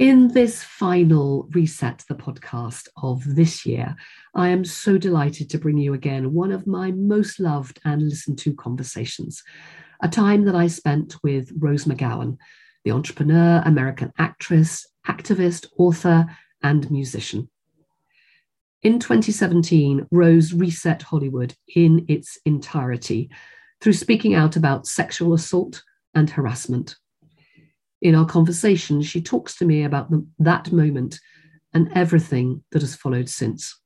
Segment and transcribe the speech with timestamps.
[0.00, 3.94] In this final Reset the podcast of this year,
[4.34, 8.38] I am so delighted to bring you again one of my most loved and listened
[8.38, 9.42] to conversations,
[10.02, 12.38] a time that I spent with Rose McGowan,
[12.82, 16.24] the entrepreneur, American actress, activist, author,
[16.62, 17.50] and musician.
[18.82, 23.28] In 2017, Rose reset Hollywood in its entirety
[23.82, 25.82] through speaking out about sexual assault
[26.14, 26.96] and harassment
[28.02, 31.18] in our conversation, she talks to me about the, that moment
[31.72, 33.78] and everything that has followed since.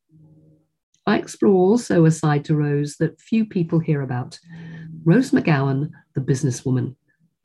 [1.06, 4.38] I explore also a side to Rose that few people hear about
[5.04, 6.96] Rose McGowan, the businesswoman,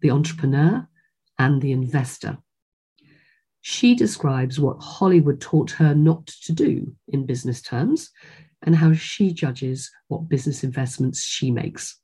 [0.02, 0.88] the entrepreneur,
[1.38, 2.38] and the investor.
[3.62, 8.10] She describes what Hollywood taught her not to do in business terms
[8.64, 12.00] and how she judges what business investments she makes.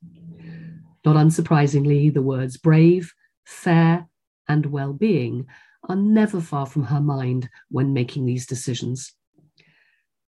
[1.04, 3.12] Not unsurprisingly, the words brave,
[3.46, 4.06] fair,
[4.48, 5.46] and well being
[5.88, 9.12] are never far from her mind when making these decisions.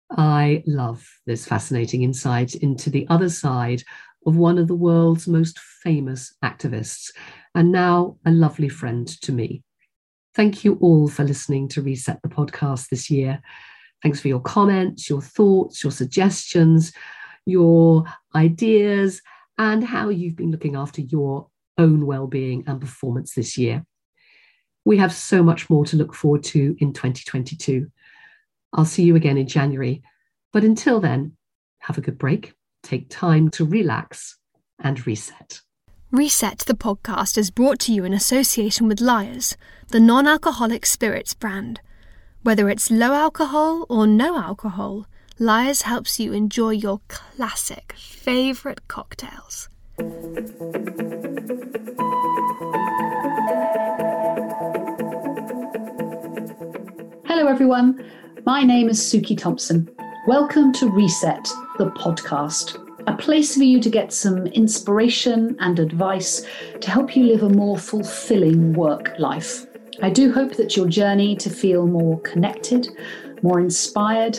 [0.09, 3.83] I love this fascinating insight into the other side
[4.25, 7.11] of one of the world's most famous activists,
[7.55, 9.63] and now a lovely friend to me.
[10.35, 13.41] Thank you all for listening to Reset the podcast this year.
[14.03, 16.93] Thanks for your comments, your thoughts, your suggestions,
[17.45, 19.21] your ideas,
[19.57, 23.85] and how you've been looking after your own well-being and performance this year.
[24.85, 27.87] We have so much more to look forward to in 2022.
[28.73, 30.01] I'll see you again in January.
[30.51, 31.37] But until then,
[31.79, 34.37] have a good break, take time to relax
[34.79, 35.61] and reset.
[36.11, 39.55] Reset the podcast is brought to you in association with Lyre's,
[39.89, 41.79] the non alcoholic spirits brand.
[42.43, 45.05] Whether it's low alcohol or no alcohol,
[45.39, 49.69] Lyre's helps you enjoy your classic favourite cocktails.
[57.33, 58.03] Hello, everyone.
[58.45, 59.89] My name is Suki Thompson.
[60.27, 62.75] Welcome to Reset, the podcast,
[63.07, 66.45] a place for you to get some inspiration and advice
[66.81, 69.65] to help you live a more fulfilling work life.
[70.01, 72.89] I do hope that your journey to feel more connected,
[73.41, 74.37] more inspired,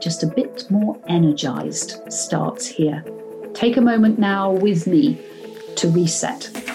[0.00, 3.04] just a bit more energized starts here.
[3.52, 5.20] Take a moment now with me
[5.74, 6.67] to reset.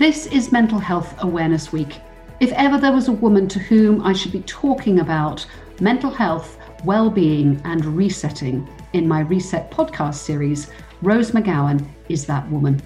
[0.00, 2.00] This is Mental Health Awareness Week.
[2.40, 5.44] If ever there was a woman to whom I should be talking about
[5.78, 6.56] mental health,
[6.86, 10.70] well-being and resetting in my Reset podcast series,
[11.02, 12.80] Rose McGowan is that woman.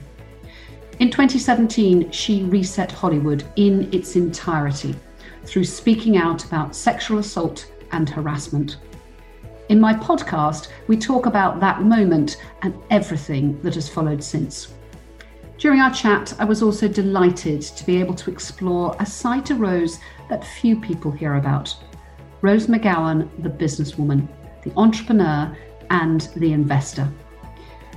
[0.99, 4.97] In 2017, she reset Hollywood in its entirety
[5.45, 8.79] through speaking out about sexual assault and harassment.
[9.69, 14.75] In my podcast, we talk about that moment and everything that has followed since.
[15.65, 19.55] During our chat, I was also delighted to be able to explore a side to
[19.55, 19.99] Rose
[20.29, 21.75] that few people hear about.
[22.43, 24.29] Rose McGowan, the businesswoman,
[24.63, 25.57] the entrepreneur,
[25.89, 27.11] and the investor.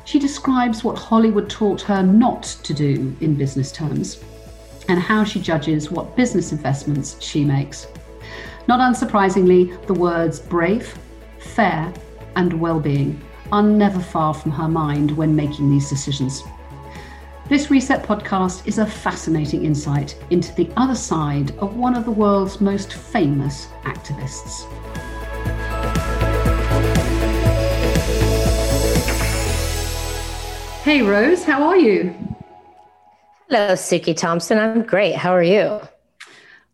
[0.06, 4.24] She describes what Hollywood taught her not to do in business terms
[4.88, 7.88] and how she judges what business investments she makes.
[8.70, 10.98] Not unsurprisingly, the words brave,
[11.38, 11.94] fair,
[12.38, 16.44] and well being are never far from her mind when making these decisions.
[17.50, 22.12] This Reset podcast is a fascinating insight into the other side of one of the
[22.12, 24.66] world's most famous activists.
[30.84, 32.14] Hey, Rose, how are you?
[33.48, 34.58] Hello, Suki Thompson.
[34.58, 35.16] I'm great.
[35.16, 35.80] How are you?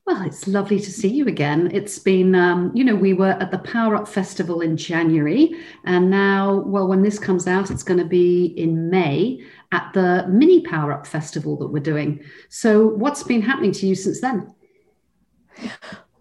[0.06, 1.70] Well, it's lovely to see you again.
[1.72, 6.10] It's been, um, you know, we were at the Power Up Festival in January, and
[6.10, 10.62] now, well, when this comes out, it's going to be in May at the Mini
[10.62, 12.24] Power Up Festival that we're doing.
[12.50, 14.54] So, what's been happening to you since then?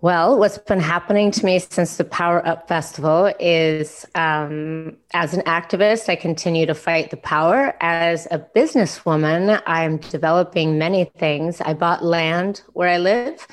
[0.01, 5.43] Well, what's been happening to me since the Power Up Festival is um, as an
[5.43, 7.77] activist, I continue to fight the power.
[7.81, 11.61] As a businesswoman, I'm developing many things.
[11.61, 13.47] I bought land where I live,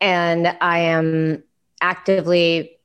[0.00, 1.42] and I am
[1.80, 2.78] actively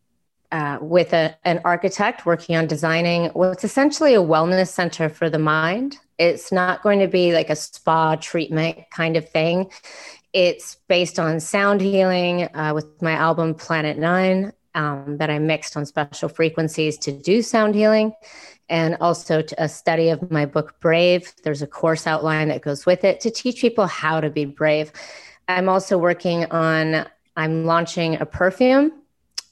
[0.52, 5.38] uh, with a, an architect working on designing what's essentially a wellness center for the
[5.38, 6.00] mind.
[6.18, 9.72] It's not going to be like a spa treatment kind of thing.
[10.34, 15.78] It's based on sound healing uh, with my album Planet Nine um, that I mixed
[15.78, 18.14] on special frequencies to do sound healing.
[18.70, 21.34] And also a study of my book Brave.
[21.44, 24.92] There's a course outline that goes with it to teach people how to be brave.
[25.48, 27.06] I'm also working on,
[27.38, 28.92] I'm launching a perfume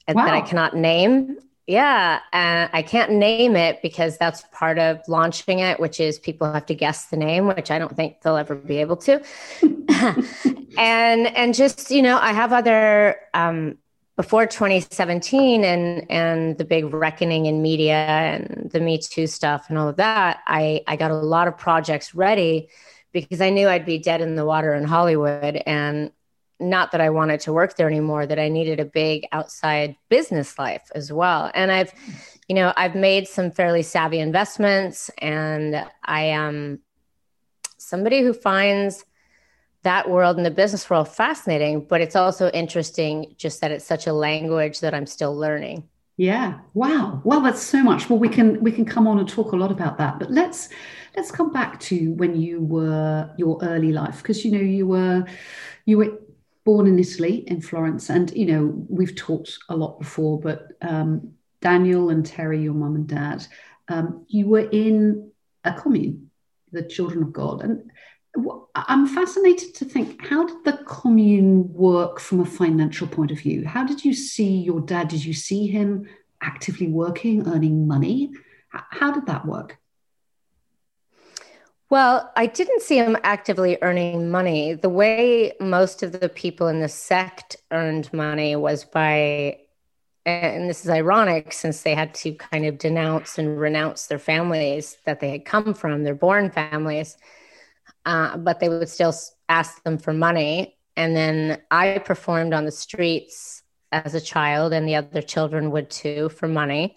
[0.08, 0.26] wow.
[0.26, 1.38] that I cannot name.
[1.66, 6.52] Yeah, and I can't name it because that's part of launching it, which is people
[6.52, 9.20] have to guess the name, which I don't think they'll ever be able to.
[10.78, 13.78] and and just you know, I have other um,
[14.16, 19.76] before 2017 and and the big reckoning in media and the Me Too stuff and
[19.76, 20.42] all of that.
[20.46, 22.68] I I got a lot of projects ready
[23.10, 26.12] because I knew I'd be dead in the water in Hollywood and
[26.58, 30.58] not that I wanted to work there anymore, that I needed a big outside business
[30.58, 31.50] life as well.
[31.54, 31.92] And I've,
[32.48, 36.80] you know, I've made some fairly savvy investments and I am
[37.78, 39.04] somebody who finds
[39.82, 44.06] that world and the business world fascinating, but it's also interesting just that it's such
[44.06, 45.88] a language that I'm still learning.
[46.16, 46.60] Yeah.
[46.74, 47.20] Wow.
[47.24, 48.08] Well, that's so much.
[48.08, 50.18] Well, we can we can come on and talk a lot about that.
[50.18, 50.70] But let's
[51.14, 55.24] let's come back to when you were your early life because you know you were
[55.84, 56.18] you were
[56.66, 58.10] born in Italy, in Florence.
[58.10, 61.32] And, you know, we've talked a lot before, but um,
[61.62, 63.46] Daniel and Terry, your mum and dad,
[63.88, 65.30] um, you were in
[65.62, 66.28] a commune,
[66.72, 67.62] the Children of God.
[67.62, 67.88] And
[68.74, 73.64] I'm fascinated to think how did the commune work from a financial point of view?
[73.64, 75.06] How did you see your dad?
[75.08, 76.08] Did you see him
[76.42, 78.32] actively working, earning money?
[78.70, 79.78] How did that work?
[81.88, 84.74] Well, I didn't see him actively earning money.
[84.74, 89.58] The way most of the people in the sect earned money was by,
[90.24, 94.96] and this is ironic since they had to kind of denounce and renounce their families
[95.04, 97.16] that they had come from, their born families,
[98.04, 99.14] uh, but they would still
[99.48, 100.76] ask them for money.
[100.96, 103.62] And then I performed on the streets
[103.92, 106.96] as a child, and the other children would too for money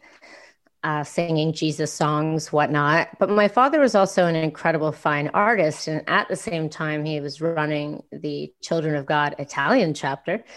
[0.84, 3.10] uh, singing Jesus songs, whatnot.
[3.20, 5.88] But my father was also an incredible fine artist.
[5.88, 10.44] And at the same time, he was running the Children of God Italian chapter.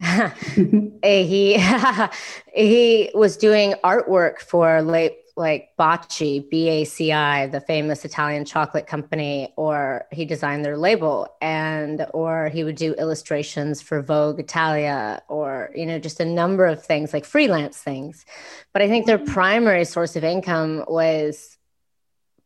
[1.02, 1.58] he
[2.54, 10.06] he was doing artwork for late like Baci, B-A-C-I, the famous Italian chocolate company, or
[10.12, 15.86] he designed their label, and or he would do illustrations for Vogue Italia, or you
[15.86, 18.24] know, just a number of things like freelance things.
[18.72, 19.32] But I think their mm-hmm.
[19.32, 21.56] primary source of income was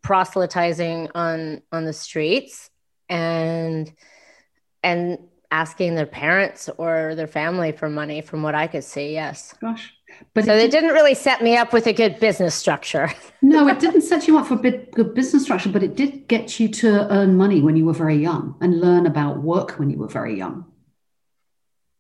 [0.03, 2.71] proselytizing on on the streets
[3.09, 3.93] and
[4.83, 5.19] and
[5.51, 9.13] asking their parents or their family for money from what I could see.
[9.15, 9.55] Yes.
[9.61, 9.93] Gosh.
[10.35, 13.11] But so it, did, not really set me up with a good business structure.
[13.43, 16.59] no, it didn't set you up for a good business structure, but it did get
[16.59, 19.99] you to earn money when you were very young and learn about work when you
[19.99, 20.67] were very young.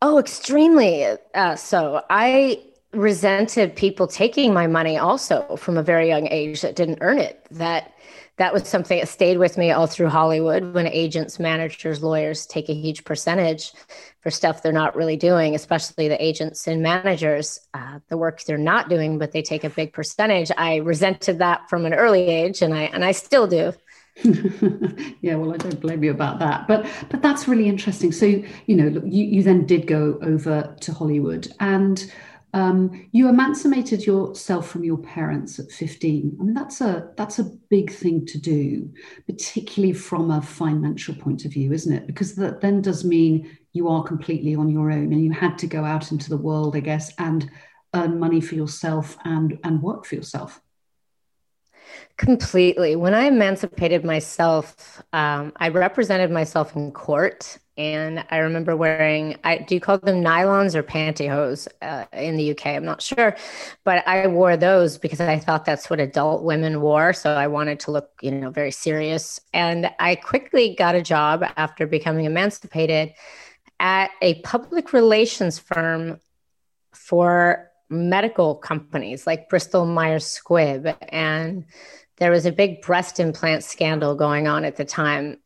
[0.02, 2.02] Oh, extremely uh, so.
[2.10, 2.62] I
[2.92, 7.46] resented people taking my money also from a very young age that didn't earn it.
[7.50, 7.93] That
[8.36, 12.68] that was something that stayed with me all through Hollywood when agents, managers, lawyers take
[12.68, 13.72] a huge percentage
[14.20, 18.58] for stuff they're not really doing, especially the agents and managers, uh, the work they're
[18.58, 20.50] not doing, but they take a big percentage.
[20.56, 23.72] I resented that from an early age, and I and I still do.
[25.20, 28.12] yeah, well, I don't blame you about that, but but that's really interesting.
[28.12, 32.10] So you know, you you then did go over to Hollywood and
[32.54, 36.36] um, you emancipated yourself from your parents at 15.
[36.40, 38.92] I mean, that's a that's a big thing to do,
[39.26, 42.06] particularly from a financial point of view, isn't it?
[42.06, 45.66] Because that then does mean you are completely on your own, and you had to
[45.66, 47.50] go out into the world, I guess, and
[47.92, 50.60] earn money for yourself and and work for yourself.
[52.16, 52.94] Completely.
[52.94, 59.58] When I emancipated myself, um, I represented myself in court and I remember wearing I
[59.58, 63.36] do you call them nylons or pantyhose uh, in the UK I'm not sure.
[63.84, 67.12] But I wore those because I thought that's what adult women wore.
[67.12, 69.40] So I wanted to look you know very serious.
[69.52, 73.14] And I quickly got a job after becoming emancipated
[73.80, 76.20] at a public relations firm
[76.92, 80.96] for medical companies like Bristol Myers Squibb.
[81.08, 81.64] And
[82.18, 85.38] there was a big breast implant scandal going on at the time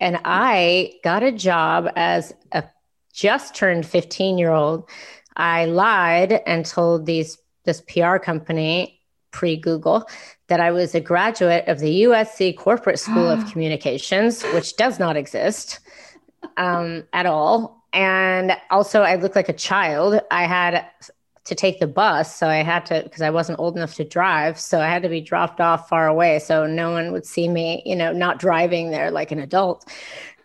[0.00, 2.64] and I got a job as a
[3.12, 4.88] just turned 15 year old.
[5.36, 10.06] I lied and told these this PR company pre Google
[10.48, 15.16] that I was a graduate of the USC Corporate School of Communications, which does not
[15.16, 15.80] exist
[16.56, 17.82] um, at all.
[17.92, 20.20] And also, I looked like a child.
[20.30, 20.84] I had
[21.44, 22.34] to take the bus.
[22.34, 24.58] So I had to, because I wasn't old enough to drive.
[24.58, 26.38] So I had to be dropped off far away.
[26.38, 29.86] So no one would see me, you know, not driving there like an adult.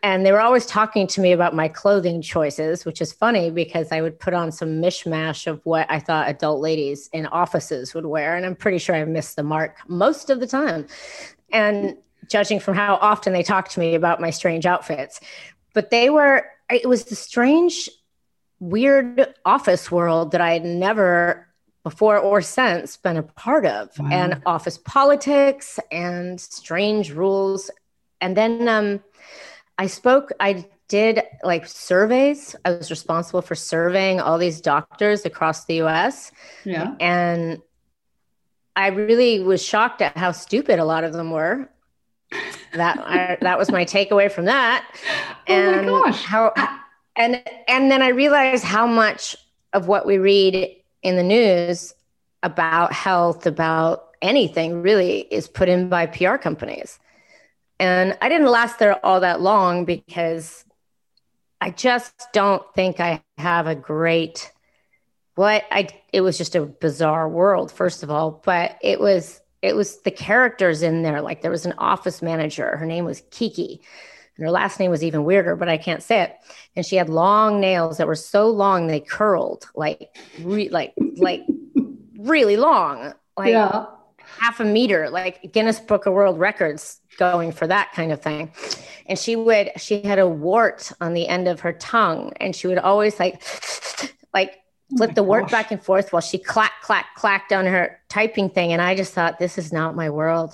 [0.01, 3.91] And they were always talking to me about my clothing choices, which is funny because
[3.91, 8.05] I would put on some mishmash of what I thought adult ladies in offices would
[8.05, 8.35] wear.
[8.35, 10.87] And I'm pretty sure I missed the mark most of the time.
[11.51, 11.97] And
[12.29, 15.19] judging from how often they talked to me about my strange outfits,
[15.73, 17.89] but they were, it was the strange
[18.59, 21.47] weird office world that I had never
[21.83, 24.09] before or since been a part of, wow.
[24.11, 27.71] and office politics and strange rules.
[28.21, 29.03] And then um,
[29.77, 32.55] I spoke, I did like surveys.
[32.65, 36.31] I was responsible for surveying all these doctors across the US.
[36.65, 36.95] Yeah.
[36.99, 37.59] And
[38.75, 41.69] I really was shocked at how stupid a lot of them were.
[42.73, 44.85] That I, that was my takeaway from that.
[45.47, 46.23] And oh my gosh.
[46.23, 46.53] how
[47.19, 49.35] and and then I realized how much
[49.73, 51.93] of what we read in the news
[52.41, 56.97] about health, about anything really is put in by PR companies.
[57.79, 60.65] And I didn't last there all that long because
[61.61, 64.51] I just don't think I have a great
[65.35, 69.75] what I it was just a bizarre world first of all, but it was it
[69.75, 73.81] was the characters in there like there was an office manager, her name was Kiki.
[74.39, 76.35] And her last name was even weirder, but I can't say it.
[76.73, 81.43] And she had long nails that were so long they curled like re- like like
[82.17, 83.87] really long, like yeah.
[84.39, 88.53] half a meter, like Guinness Book of World Records going for that kind of thing.
[89.07, 92.67] And she would, she had a wart on the end of her tongue, and she
[92.67, 93.43] would always like,
[94.33, 94.53] like
[94.93, 97.99] oh flip oh the wart back and forth while she clack, clack, clacked on her
[98.07, 98.71] typing thing.
[98.71, 100.53] And I just thought, this is not my world.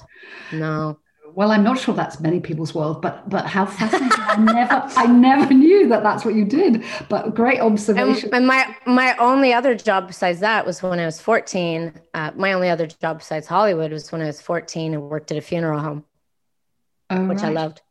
[0.52, 0.98] No
[1.36, 4.10] well, I'm not sure that's many people's world, but but how fascinating!
[4.18, 6.82] I never I never knew that that's what you did.
[7.10, 8.34] But great observation.
[8.34, 11.94] And, my my only other job besides that was when I was 14.
[12.14, 15.38] Uh, my only other job besides Hollywood was when I was 14 and worked at
[15.38, 16.06] a funeral home,
[17.10, 17.50] oh, which right.
[17.50, 17.82] I loved.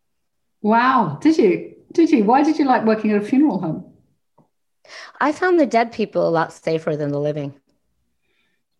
[0.62, 1.18] Wow!
[1.20, 1.74] Did you?
[1.92, 2.24] Did you?
[2.24, 3.92] Why did you like working at a funeral home?
[5.20, 7.52] I found the dead people a lot safer than the living.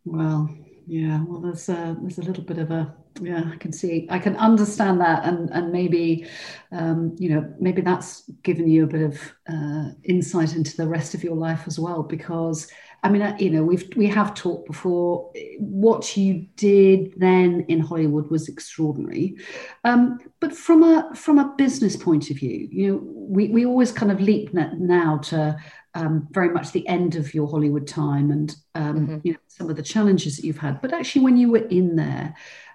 [0.06, 0.48] Well,
[0.86, 1.22] yeah.
[1.22, 4.36] Well, there's a, there's a little bit of a yeah i can see i can
[4.36, 6.26] understand that and and maybe
[6.72, 11.14] um, you know maybe that's given you a bit of uh, insight into the rest
[11.14, 12.68] of your life as well because
[13.04, 17.78] i mean uh, you know we've we have talked before what you did then in
[17.78, 19.36] hollywood was extraordinary
[19.84, 23.92] um, but from a from a business point of view you know we, we always
[23.92, 25.56] kind of leap now to
[25.94, 29.18] um, very much the end of your Hollywood time and um, mm-hmm.
[29.22, 30.82] you know some of the challenges that you've had.
[30.82, 32.34] But actually, when you were in there,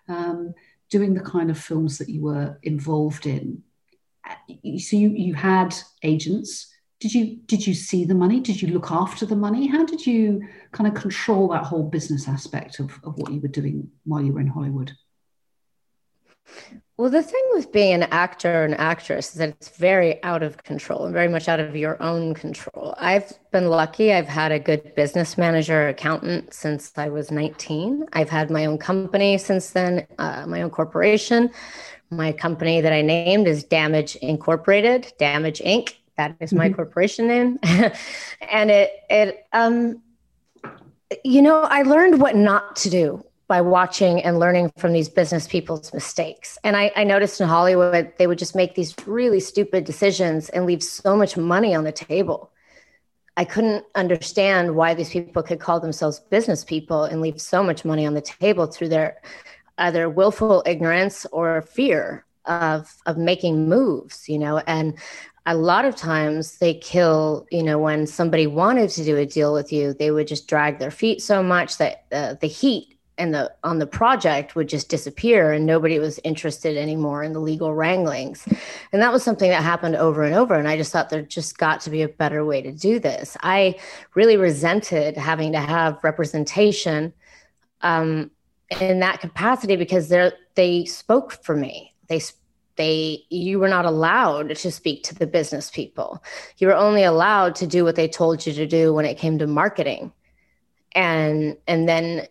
[0.10, 0.54] um,
[0.89, 3.63] doing the kind of films that you were involved in.
[4.80, 6.74] So you, you had agents.
[7.00, 8.42] Did you did you see the money?
[8.42, 9.68] Did you look after the money?
[9.68, 13.48] How did you kind of control that whole business aspect of, of what you were
[13.48, 14.92] doing while you were in Hollywood?
[17.00, 20.62] Well, the thing with being an actor and actress is that it's very out of
[20.63, 22.94] control and very much out of your own control.
[22.98, 24.12] I've been lucky.
[24.12, 28.06] I've had a good business manager, accountant since I was 19.
[28.12, 31.51] I've had my own company since then, uh, my own corporation.
[32.10, 35.96] My company that I named is Damage Incorporated, Damage Inc.
[36.18, 36.75] That is my mm-hmm.
[36.75, 37.60] corporation name.
[37.63, 40.01] and it, it, um,
[41.24, 45.48] you know, I learned what not to do by watching and learning from these business
[45.48, 46.60] people's mistakes.
[46.63, 50.68] And I, I, noticed in Hollywood, they would just make these really stupid decisions and
[50.68, 52.51] leave so much money on the table.
[53.36, 57.84] I couldn't understand why these people could call themselves business people and leave so much
[57.84, 59.20] money on the table through their
[59.79, 64.62] either willful ignorance or fear of of making moves, you know.
[64.68, 64.96] And
[65.48, 69.53] a lot of times they kill, you know, when somebody wanted to do a deal
[69.53, 73.34] with you, they would just drag their feet so much that uh, the heat and
[73.34, 77.76] the on the project would just disappear and nobody was interested anymore in the legal
[77.76, 78.48] wranglings.
[78.92, 81.58] And that was something that happened over and over and i just thought there just
[81.58, 83.38] got to be a better way to do this.
[83.44, 83.76] I
[84.16, 87.14] really resented having to have representation
[87.82, 88.32] um,
[88.82, 91.94] in that capacity because they they spoke for me.
[92.08, 92.22] They
[92.76, 96.24] they you were not allowed to speak to the business people.
[96.58, 99.38] You were only allowed to do what they told you to do when it came
[99.40, 100.14] to marketing.
[100.94, 102.28] And and then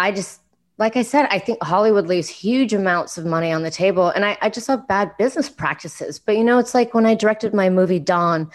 [0.00, 0.40] I just,
[0.78, 4.08] like I said, I think Hollywood leaves huge amounts of money on the table.
[4.08, 6.18] And I, I just saw bad business practices.
[6.18, 8.50] But, you know, it's like when I directed my movie Dawn,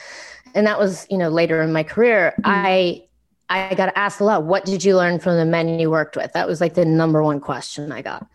[0.56, 2.50] and that was, you know, later in my career, mm-hmm.
[2.50, 3.04] I,
[3.50, 6.34] I got asked a lot, what did you learn from the men you worked with?
[6.34, 8.26] That was like the number one question I got.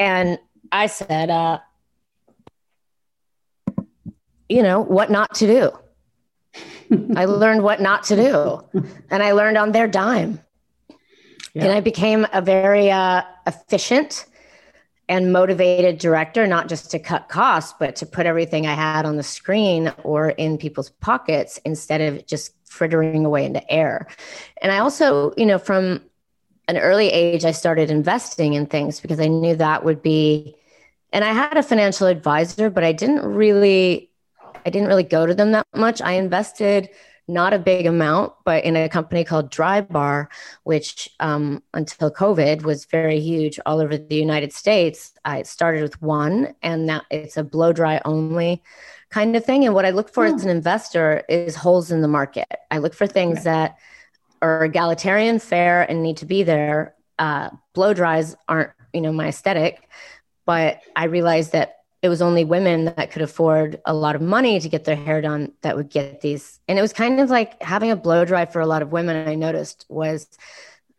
[0.00, 0.38] And
[0.72, 1.60] I said, uh,
[4.48, 5.78] you know, what not to do.
[7.16, 8.82] I learned what not to do.
[9.10, 10.40] And I learned on their dime.
[11.58, 11.64] Yeah.
[11.64, 14.26] And I became a very uh, efficient
[15.08, 19.16] and motivated director, not just to cut costs, but to put everything I had on
[19.16, 24.06] the screen or in people's pockets instead of just frittering away into air.
[24.62, 26.02] And I also, you know, from
[26.68, 30.54] an early age, I started investing in things because I knew that would be,
[31.12, 34.10] and I had a financial advisor, but I didn't really,
[34.64, 36.00] I didn't really go to them that much.
[36.02, 36.90] I invested
[37.28, 40.28] not a big amount, but in a company called Drybar,
[40.64, 45.12] which um, until COVID was very huge all over the United States.
[45.24, 48.62] I started with one, and now it's a blow dry only
[49.10, 49.64] kind of thing.
[49.64, 52.48] And what I look for as an investor is holes in the market.
[52.70, 53.76] I look for things that
[54.40, 56.94] are egalitarian, fair, and need to be there.
[57.18, 59.88] Uh, blow dries aren't, you know, my aesthetic,
[60.46, 64.60] but I realized that it was only women that could afford a lot of money
[64.60, 66.60] to get their hair done that would get these.
[66.68, 69.28] And it was kind of like having a blow dry for a lot of women.
[69.28, 70.28] I noticed was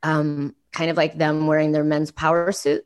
[0.03, 2.85] um, kind of like them wearing their men's power suit.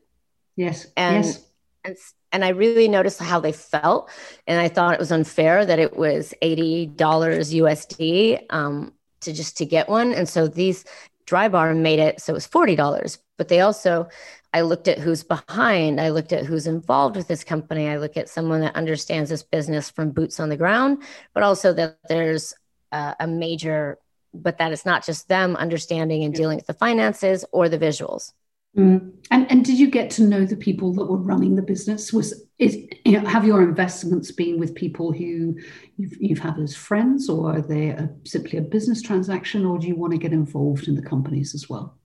[0.56, 0.86] Yes.
[0.96, 1.44] And, yes.
[1.84, 1.96] and
[2.34, 4.10] and I really noticed how they felt,
[4.48, 9.56] and I thought it was unfair that it was eighty dollars USD um, to just
[9.58, 10.12] to get one.
[10.12, 10.84] And so these
[11.26, 13.18] dry bar made it so it was forty dollars.
[13.36, 14.08] But they also
[14.54, 16.00] I looked at who's behind.
[16.00, 17.88] I looked at who's involved with this company.
[17.88, 21.02] I look at someone that understands this business from boots on the ground,
[21.34, 22.54] but also that there's
[22.92, 23.98] uh, a major,
[24.32, 28.32] but that it's not just them understanding and dealing with the finances or the visuals.
[28.76, 29.12] Mm.
[29.32, 32.12] And and did you get to know the people that were running the business?
[32.12, 35.56] Was is you know have your investments been with people who
[35.96, 39.88] you've, you've had as friends, or are they a, simply a business transaction, or do
[39.88, 41.98] you want to get involved in the companies as well?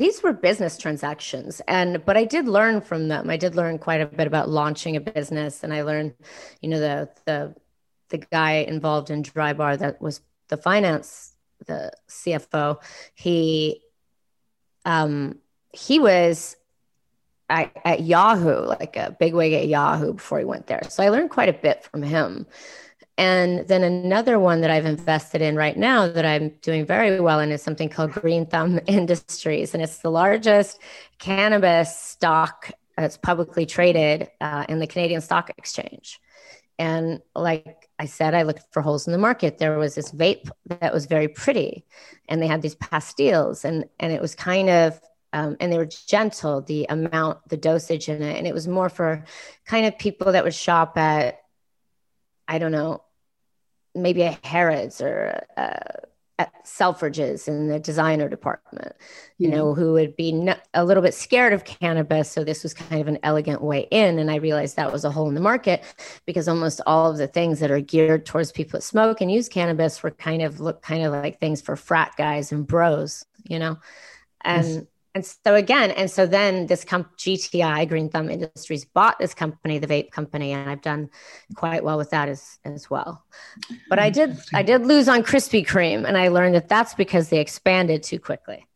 [0.00, 3.28] These were business transactions and but i did learn from them.
[3.28, 6.14] I did learn quite a bit about launching a business and i learned
[6.62, 7.54] you know the the
[8.08, 11.34] the guy involved in Drybar that was the finance
[11.66, 12.82] the cfo
[13.14, 13.82] he
[14.86, 15.38] um
[15.72, 16.56] he was
[17.50, 20.80] at, at yahoo like a big wig at yahoo before he went there.
[20.88, 22.46] So i learned quite a bit from him
[23.20, 27.38] and then another one that I've invested in right now that I'm doing very well
[27.40, 29.74] in is something called Green Thumb Industries.
[29.74, 30.80] And it's the largest
[31.18, 36.18] cannabis stock that's publicly traded uh, in the Canadian Stock Exchange.
[36.78, 39.58] And like I said, I looked for holes in the market.
[39.58, 40.48] There was this vape
[40.80, 41.84] that was very pretty,
[42.26, 44.98] and they had these pastilles, and and it was kind of
[45.34, 48.88] um, and they were gentle the amount the dosage in it and it was more
[48.88, 49.24] for
[49.66, 51.42] kind of people that would shop at
[52.48, 53.02] i don't know
[53.94, 56.00] maybe a Harrods or a,
[56.64, 58.94] Selfridges in the designer department,
[59.36, 59.80] you know, mm-hmm.
[59.80, 62.30] who would be a little bit scared of cannabis.
[62.30, 64.18] So this was kind of an elegant way in.
[64.18, 65.84] And I realized that was a hole in the market
[66.24, 69.50] because almost all of the things that are geared towards people that smoke and use
[69.50, 73.58] cannabis were kind of look kind of like things for frat guys and bros, you
[73.58, 73.76] know.
[74.40, 79.18] And yes and so again, and so then this comp- GTI Green Thumb Industries bought
[79.18, 81.10] this company, the vape company, and I've done
[81.56, 83.24] quite well with that as as well.
[83.88, 87.28] But I did I did lose on Krispy Kreme, and I learned that that's because
[87.28, 88.66] they expanded too quickly.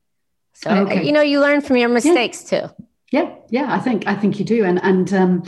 [0.54, 1.04] So okay.
[1.04, 2.60] you know, you learn from your mistakes yeah.
[2.60, 2.74] too.
[3.12, 5.44] Yeah, yeah, I think I think you do, and and um,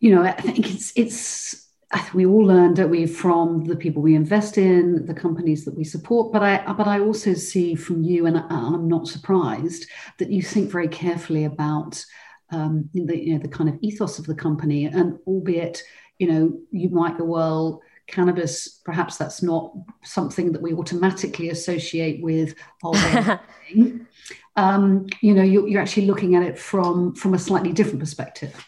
[0.00, 1.65] you know, I think it's it's
[2.14, 5.84] we all learn, don't we, from the people we invest in, the companies that we
[5.84, 6.32] support.
[6.32, 9.86] But I, but I also see from you, and I'm not surprised
[10.18, 12.04] that you think very carefully about
[12.50, 15.82] um, the, you know, the kind of ethos of the company, and albeit,
[16.18, 19.72] you know, you might go, well, cannabis, perhaps that's not
[20.02, 22.54] something that we automatically associate with
[24.56, 28.65] um, you know, you're, you're actually looking at it from from a slightly different perspective.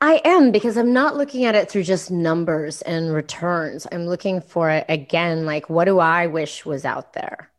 [0.00, 3.86] I am because I'm not looking at it through just numbers and returns.
[3.90, 7.50] I'm looking for it again, like, what do I wish was out there?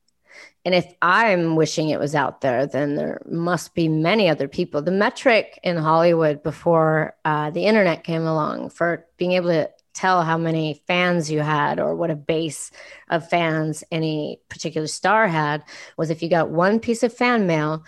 [0.65, 4.82] And if I'm wishing it was out there, then there must be many other people.
[4.82, 10.24] The metric in Hollywood before uh, the internet came along for being able to tell
[10.24, 12.72] how many fans you had or what a base
[13.10, 15.63] of fans any particular star had
[15.98, 17.84] was if you got one piece of fan mail,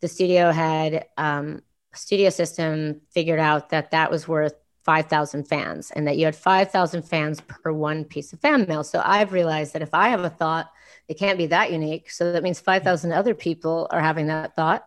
[0.00, 1.62] the studio had um,
[1.94, 4.54] studio system figured out that that was worth
[4.84, 8.84] 5,000 fans and that you had 5,000 fans per one piece of fan mail.
[8.84, 10.70] So I've realized that if I have a thought,
[11.08, 12.10] it can't be that unique.
[12.10, 14.86] So that means 5,000 other people are having that thought.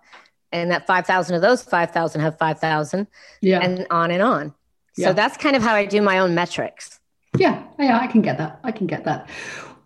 [0.52, 3.08] And that 5,000 of those 5,000 have 5,000
[3.42, 3.60] yeah.
[3.60, 4.54] and on and on.
[4.96, 5.08] Yeah.
[5.08, 7.00] So that's kind of how I do my own metrics.
[7.38, 8.60] Yeah, yeah, I can get that.
[8.64, 9.30] I can get that.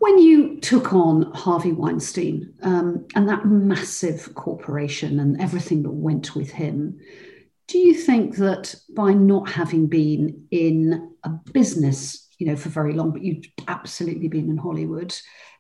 [0.02, 6.36] When you took on Harvey Weinstein um, and that massive corporation and everything that went
[6.36, 7.00] with him,
[7.68, 12.94] do you think that by not having been in a business, you know, for very
[12.94, 15.16] long, but you'd absolutely been in Hollywood,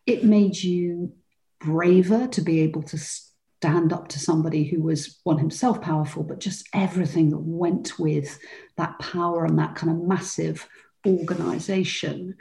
[0.07, 1.13] it made you
[1.59, 6.39] braver to be able to stand up to somebody who was one himself powerful, but
[6.39, 8.39] just everything that went with
[8.77, 10.67] that power and that kind of massive
[11.05, 12.37] organization?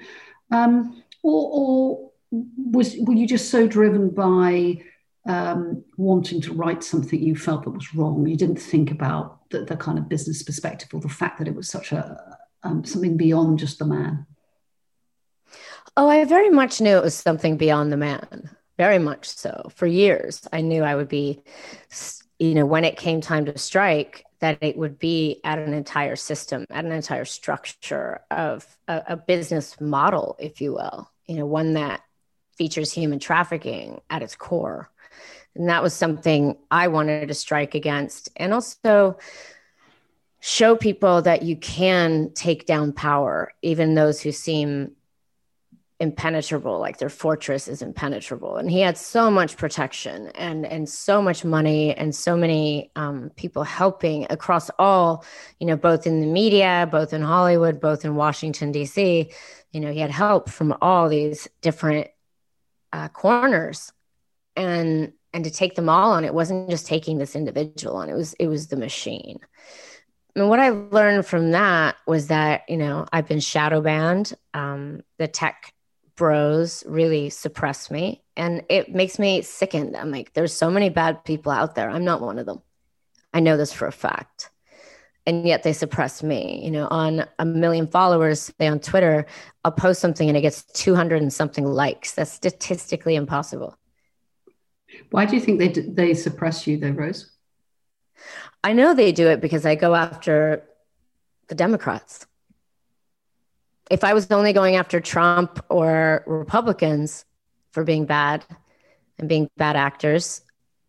[0.51, 4.83] Um, or, or was were you just so driven by
[5.27, 8.27] um, wanting to write something you felt that was wrong?
[8.27, 11.55] You didn't think about the, the kind of business perspective or the fact that it
[11.55, 14.27] was such a um, something beyond just the man.
[15.97, 18.51] Oh, I very much knew it was something beyond the man.
[18.79, 19.71] Very much so.
[19.75, 21.43] For years, I knew I would be,
[22.39, 26.17] you know, when it came time to strike, that it would be at an entire
[26.17, 31.47] system, at an entire structure of a, a business model, if you will, you know,
[31.47, 32.03] one that
[32.57, 34.91] features human trafficking at its core.
[35.55, 38.31] And that was something I wanted to strike against.
[38.37, 39.19] And also,
[40.41, 44.93] show people that you can take down power, even those who seem
[46.01, 51.21] impenetrable like their fortress is impenetrable and he had so much protection and and so
[51.21, 55.23] much money and so many um, people helping across all
[55.59, 59.31] you know both in the media both in hollywood both in washington d.c
[59.73, 62.09] you know he had help from all these different
[62.95, 63.93] uh, corners
[64.57, 68.15] and and to take them all on it wasn't just taking this individual on it
[68.15, 69.39] was it was the machine
[70.37, 74.33] and what I learned from that was that, you know, I've been shadow banned.
[74.55, 75.75] Um, the tech
[76.21, 79.97] bros really suppress me and it makes me sickened.
[79.97, 81.89] I'm like, there's so many bad people out there.
[81.89, 82.61] I'm not one of them.
[83.33, 84.51] I know this for a fact.
[85.25, 86.63] And yet they suppress me.
[86.63, 89.25] You know, on a million followers, say on Twitter,
[89.65, 92.13] I'll post something and it gets 200 and something likes.
[92.13, 93.79] That's statistically impossible.
[95.11, 97.31] Why do you think they, they suppress you, though, Rose?
[98.63, 100.65] I know they do it because I go after
[101.49, 102.27] the Democrats
[103.91, 107.25] if I was only going after Trump or Republicans
[107.73, 108.45] for being bad
[109.19, 110.41] and being bad actors,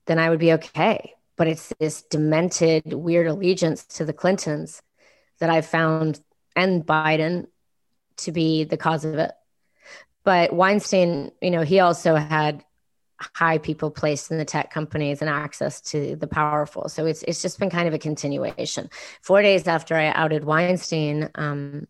[0.06, 1.16] then I would be okay.
[1.36, 4.82] But it's this demented, weird allegiance to the Clintons
[5.40, 6.22] that I've found
[6.56, 7.48] and Biden
[8.18, 9.32] to be the cause of it.
[10.24, 12.64] But Weinstein, you know, he also had
[13.34, 16.90] high people placed in the tech companies and access to the powerful.
[16.90, 18.90] So it's it's just been kind of a continuation.
[19.22, 21.88] Four days after I outed Weinstein, um,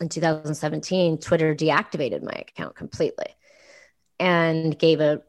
[0.00, 3.36] in 2017, Twitter deactivated my account completely
[4.18, 5.22] and gave a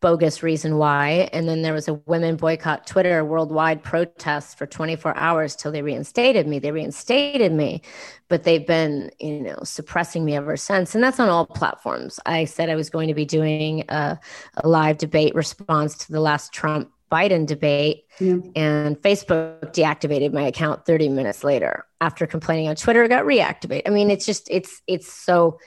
[0.00, 1.28] bogus reason why.
[1.32, 5.82] And then there was a women boycott Twitter worldwide protest for 24 hours till they
[5.82, 6.58] reinstated me.
[6.58, 7.82] They reinstated me,
[8.28, 10.94] but they've been, you know, suppressing me ever since.
[10.94, 12.18] And that's on all platforms.
[12.24, 14.18] I said I was going to be doing a,
[14.56, 18.36] a live debate response to the last Trump Biden debate, yeah.
[18.54, 23.02] and Facebook deactivated my account 30 minutes later after complaining on Twitter.
[23.02, 23.82] It got reactivated.
[23.86, 25.58] I mean, it's just it's it's so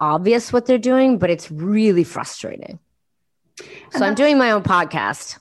[0.00, 2.78] obvious what they're doing, but it's really frustrating.
[3.90, 5.38] So I'm doing my own podcast.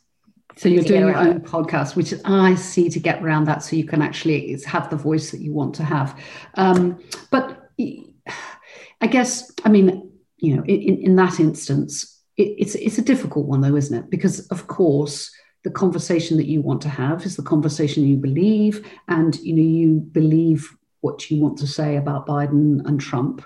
[0.57, 1.43] So you're doing your own it.
[1.43, 5.29] podcast, which I see to get around that, so you can actually have the voice
[5.31, 6.19] that you want to have.
[6.55, 12.97] Um, but I guess, I mean, you know, in, in that instance, it, it's it's
[12.97, 14.09] a difficult one though, isn't it?
[14.09, 15.31] Because of course
[15.63, 19.61] the conversation that you want to have is the conversation you believe and you know
[19.61, 23.45] you believe what you want to say about biden and trump.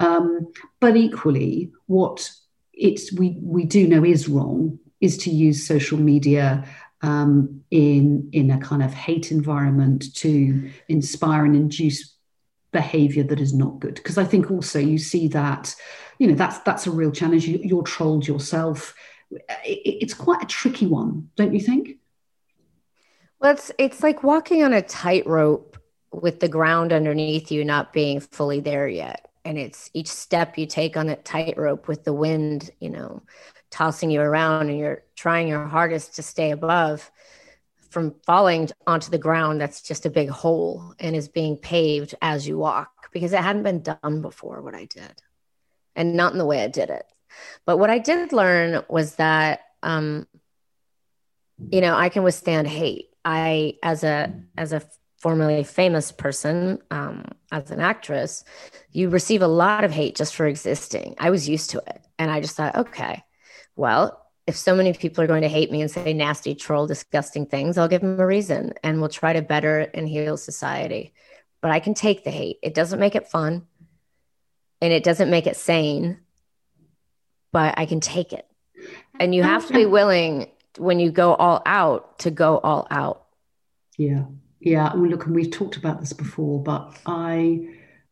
[0.00, 2.30] Um, but equally what
[2.72, 6.64] it's we we do know is wrong is to use social media
[7.02, 12.14] um, in in a kind of hate environment to inspire and induce
[12.72, 13.94] behavior that is not good.
[13.94, 15.74] Because i think also you see that
[16.18, 17.46] you know that's that's a real challenge.
[17.46, 18.94] You, you're trolled yourself
[19.64, 21.98] it's quite a tricky one, don't you think?
[23.40, 25.78] Well, it's it's like walking on a tightrope
[26.12, 30.66] with the ground underneath you not being fully there yet, and it's each step you
[30.66, 33.22] take on that tightrope with the wind, you know,
[33.70, 37.10] tossing you around, and you're trying your hardest to stay above
[37.90, 42.46] from falling onto the ground that's just a big hole and is being paved as
[42.46, 45.22] you walk because it hadn't been done before what I did
[45.94, 47.06] and not in the way I did it.
[47.64, 50.26] But what I did learn was that, um,
[51.70, 53.10] you know, I can withstand hate.
[53.24, 54.82] I, as a as a
[55.18, 58.44] formerly famous person, um, as an actress,
[58.92, 61.16] you receive a lot of hate just for existing.
[61.18, 63.24] I was used to it, and I just thought, okay,
[63.74, 67.46] well, if so many people are going to hate me and say nasty, troll, disgusting
[67.46, 71.14] things, I'll give them a reason, and we'll try to better and heal society.
[71.60, 72.58] But I can take the hate.
[72.62, 73.66] It doesn't make it fun,
[74.80, 76.20] and it doesn't make it sane
[77.56, 78.46] but I can take it.
[79.18, 83.24] And you have to be willing when you go all out to go all out.
[83.96, 84.24] Yeah.
[84.60, 84.92] Yeah.
[84.94, 87.66] Well, look, and we've talked about this before, but I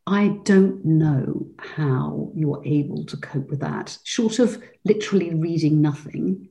[0.07, 6.48] I don't know how you're able to cope with that, short of literally reading nothing.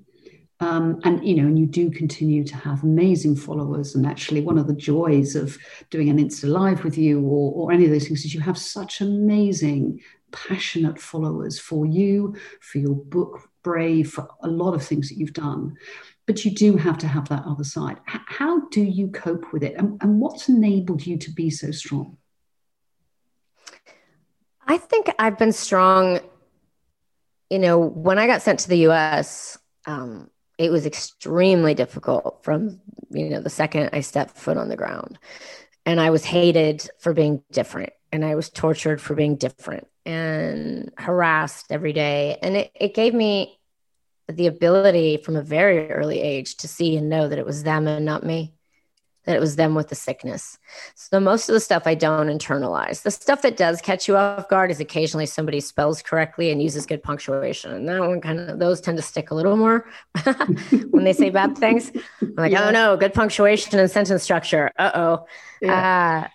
[0.59, 3.95] Um, and you know, and you do continue to have amazing followers.
[3.95, 5.57] And actually, one of the joys of
[5.89, 8.57] doing an Insta Live with you or, or any of those things is you have
[8.59, 9.99] such amazing
[10.33, 15.33] passionate followers for you, for your book, Brave, for a lot of things that you've
[15.33, 15.77] done.
[16.25, 17.97] But you do have to have that other side.
[18.13, 19.75] H- how do you cope with it?
[19.75, 22.17] And, and what's enabled you to be so strong?
[24.65, 26.19] I think I've been strong.
[27.49, 32.79] You know, when I got sent to the US, um, it was extremely difficult from,
[33.09, 35.19] you know, the second I stepped foot on the ground.
[35.85, 40.91] And I was hated for being different and I was tortured for being different and
[40.97, 42.37] harassed every day.
[42.41, 43.59] And it, it gave me
[44.27, 47.87] the ability from a very early age to see and know that it was them
[47.87, 48.53] and not me
[49.25, 50.57] that it was them with the sickness.
[50.95, 53.03] So most of the stuff I don't internalize.
[53.03, 56.85] The stuff that does catch you off guard is occasionally somebody spells correctly and uses
[56.85, 57.71] good punctuation.
[57.71, 59.87] And that one kind of those tend to stick a little more
[60.89, 61.91] when they say bad things.
[62.21, 62.67] I'm like, yeah.
[62.67, 64.71] oh no, good punctuation and sentence structure.
[64.77, 65.25] Uh-oh.
[65.61, 66.25] Yeah.
[66.25, 66.29] Uh,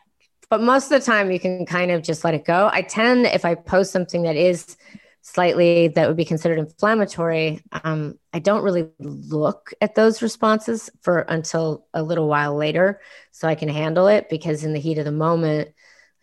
[0.50, 2.70] but most of the time you can kind of just let it go.
[2.72, 4.76] I tend, if I post something that is
[5.20, 11.20] slightly that would be considered inflammatory, um, I don't really look at those responses for
[11.20, 15.04] until a little while later so I can handle it because in the heat of
[15.04, 15.68] the moment,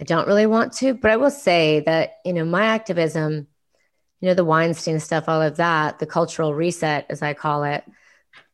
[0.01, 0.95] I don't really want to.
[0.95, 3.47] But I will say that, you know, my activism,
[4.21, 7.83] you know, the Weinstein stuff, all of that, the cultural reset, as I call it,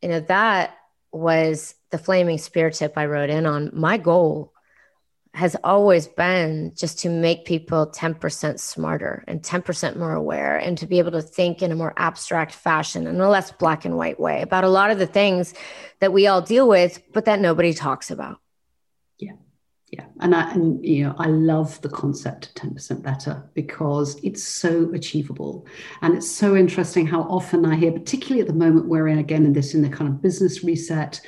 [0.01, 0.75] you know, that
[1.13, 3.71] was the flaming spear tip I wrote in on.
[3.73, 4.53] My goal
[5.33, 10.85] has always been just to make people 10% smarter and 10% more aware and to
[10.85, 14.19] be able to think in a more abstract fashion in a less black and white
[14.19, 15.53] way about a lot of the things
[15.99, 18.39] that we all deal with but that nobody talks about.
[19.19, 19.33] Yeah.
[19.89, 20.05] Yeah.
[20.19, 24.91] And i and you know i love the concept of 10% better because it's so
[24.93, 25.65] achievable.
[26.01, 29.45] And it's so interesting how often i hear particularly at the moment we're in again
[29.45, 31.21] in this in the kind of business reset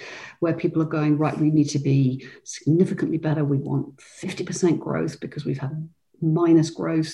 [0.43, 3.45] where people are going, right, we need to be significantly better.
[3.45, 5.89] We want 50% growth because we've had
[6.21, 7.13] minus growth.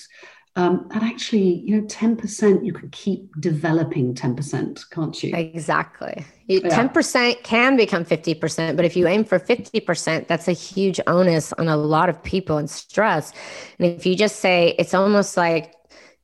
[0.55, 5.35] Um, and actually, you know, 10%, you can keep developing 10%, can't you?
[5.35, 6.25] Exactly.
[6.47, 6.87] You, yeah.
[6.87, 11.67] 10% can become 50%, but if you aim for 50%, that's a huge onus on
[11.67, 13.31] a lot of people and stress.
[13.77, 15.75] And if you just say, it's almost like,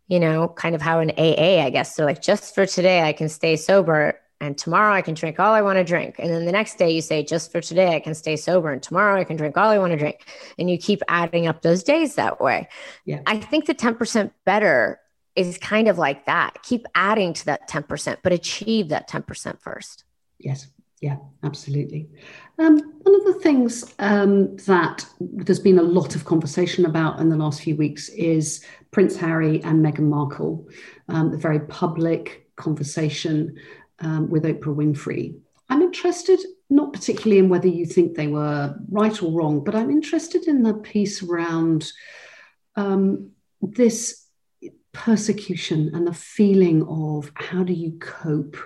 [0.07, 1.95] you know, kind of how an AA, I guess.
[1.95, 5.53] So, like, just for today, I can stay sober and tomorrow I can drink all
[5.53, 6.15] I want to drink.
[6.19, 8.71] And then the next day you say, just for today, I can stay sober.
[8.71, 10.27] And tomorrow I can drink all I want to drink.
[10.59, 12.67] And you keep adding up those days that way.
[13.05, 13.21] Yeah.
[13.25, 14.99] I think the 10% better
[15.35, 16.61] is kind of like that.
[16.63, 20.03] Keep adding to that 10%, but achieve that 10% first.
[20.39, 20.67] Yes.
[21.01, 22.09] Yeah, absolutely.
[22.57, 27.29] Um, one of the things um, that there's been a lot of conversation about in
[27.29, 30.67] the last few weeks is Prince Harry and Meghan Markle,
[31.09, 33.57] um, the very public conversation
[33.99, 35.35] um, with Oprah Winfrey.
[35.69, 39.91] I'm interested not particularly in whether you think they were right or wrong, but I'm
[39.91, 41.91] interested in the piece around
[42.75, 43.31] um,
[43.61, 44.25] this
[44.93, 48.57] persecution and the feeling of how do you cope,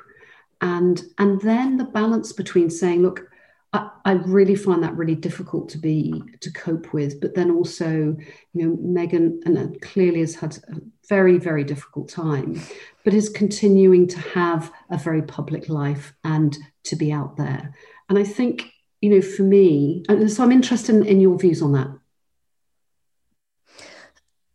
[0.62, 3.29] and and then the balance between saying, look,
[3.72, 7.22] I, really find that really difficult to be to cope with.
[7.22, 8.18] But then also,
[8.54, 12.60] you know, Meghan and uh, clearly has had a very very difficult time,
[13.04, 17.76] but is continuing to have a very public life and to be out there.
[18.10, 21.62] And I think you know, for me, and so I'm interested in, in your views
[21.62, 21.88] on that.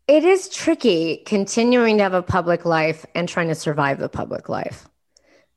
[0.07, 4.51] It is tricky continuing to have a public life and trying to survive the public
[4.51, 4.87] life.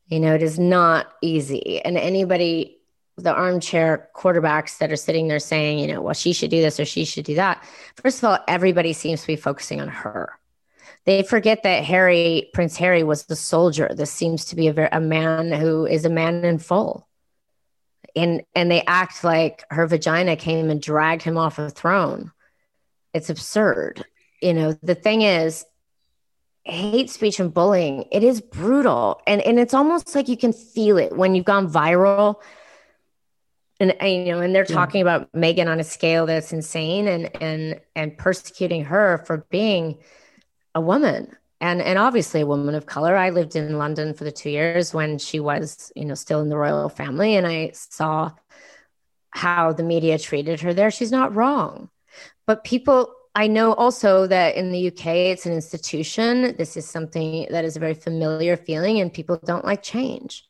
[0.06, 1.82] You know, it is not easy.
[1.82, 2.77] And anybody
[3.18, 6.78] the armchair quarterbacks that are sitting there saying, you know, well, she should do this
[6.78, 7.62] or she should do that.
[7.96, 10.38] First of all, everybody seems to be focusing on her.
[11.04, 13.90] They forget that Harry, Prince Harry, was the soldier.
[13.94, 17.08] This seems to be a, a man who is a man in full.
[18.14, 22.32] And, and they act like her vagina came and dragged him off a throne.
[23.14, 24.04] It's absurd.
[24.40, 25.64] You know, the thing is,
[26.64, 29.20] hate speech and bullying, it is brutal.
[29.26, 32.36] And, and it's almost like you can feel it when you've gone viral
[33.80, 34.74] and, and, you know and they're yeah.
[34.74, 39.98] talking about Meghan on a scale that's insane and and and persecuting her for being
[40.74, 43.16] a woman and and obviously a woman of color.
[43.16, 46.48] I lived in london for the two years when she was you know still in
[46.48, 48.30] the royal family and i saw
[49.30, 50.90] how the media treated her there.
[50.90, 51.90] She's not wrong.
[52.46, 56.56] But people i know also that in the uk it's an institution.
[56.56, 60.44] This is something that is a very familiar feeling and people don't like change.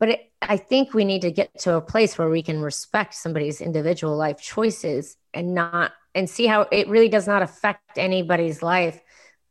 [0.00, 3.14] But it, I think we need to get to a place where we can respect
[3.14, 8.62] somebody's individual life choices and not and see how it really does not affect anybody's
[8.62, 9.00] life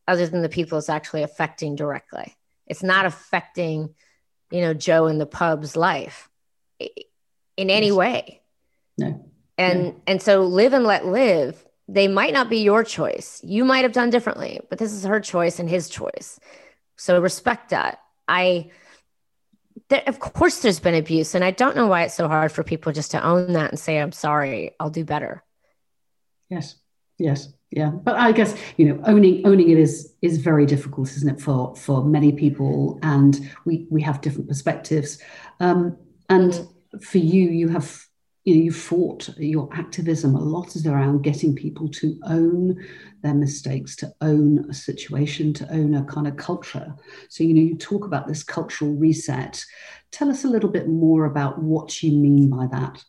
[0.08, 2.36] other than the people it's actually affecting directly.
[2.68, 3.94] It's not affecting,
[4.50, 6.30] you know, Joe in the pub's life
[6.80, 7.96] in any yes.
[7.96, 8.42] way.
[8.98, 9.30] No.
[9.58, 10.02] And no.
[10.08, 11.64] and so live and let live.
[11.90, 13.42] They might not be your choice.
[13.44, 16.40] You might have done differently, but this is her choice and his choice.
[16.96, 18.00] So respect that.
[18.28, 18.72] I
[19.94, 22.64] there, of course there's been abuse and i don't know why it's so hard for
[22.64, 25.44] people just to own that and say i'm sorry i'll do better.
[26.50, 26.76] Yes.
[27.18, 27.54] Yes.
[27.72, 27.90] Yeah.
[27.90, 31.76] But i guess you know owning owning it is is very difficult isn't it for
[31.76, 33.00] for many people?
[33.02, 35.20] And we we have different perspectives.
[35.60, 35.98] Um
[36.30, 36.98] and mm-hmm.
[37.00, 38.06] for you you have
[38.44, 42.78] you know you fought your activism a lot is around getting people to own
[43.22, 46.94] their mistakes to own a situation to own a kind of culture
[47.30, 49.64] so you know you talk about this cultural reset
[50.12, 53.04] tell us a little bit more about what you mean by that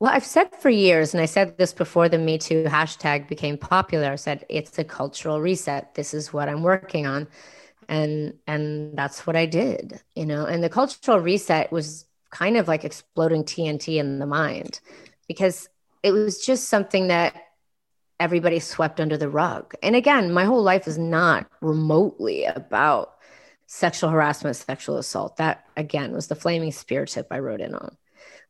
[0.00, 3.58] well, I've said for years, and I said this before the Me Too hashtag became
[3.58, 4.12] popular.
[4.12, 5.96] I said it's a cultural reset.
[5.96, 7.26] This is what I'm working on,
[7.88, 10.00] and and that's what I did.
[10.14, 14.80] You know, and the cultural reset was kind of like exploding TNT in the mind,
[15.26, 15.68] because
[16.02, 17.34] it was just something that
[18.20, 19.74] everybody swept under the rug.
[19.82, 23.14] And again, my whole life is not remotely about
[23.66, 25.36] sexual harassment, sexual assault.
[25.36, 27.96] That again was the flaming spear tip I wrote in on.